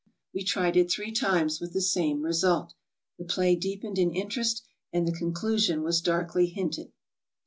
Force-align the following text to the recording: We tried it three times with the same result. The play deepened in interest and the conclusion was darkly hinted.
We 0.33 0.43
tried 0.43 0.77
it 0.77 0.89
three 0.89 1.11
times 1.11 1.61
with 1.61 1.73
the 1.73 1.79
same 1.81 2.23
result. 2.23 2.73
The 3.19 3.23
play 3.23 3.55
deepened 3.55 3.99
in 3.99 4.15
interest 4.15 4.63
and 4.91 5.07
the 5.07 5.11
conclusion 5.15 5.83
was 5.83 6.01
darkly 6.01 6.47
hinted. 6.47 6.91